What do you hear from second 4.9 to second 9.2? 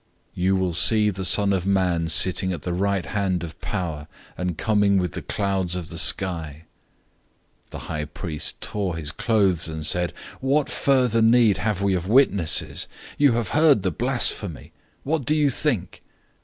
with the clouds of the sky." 014:063 The high priest tore his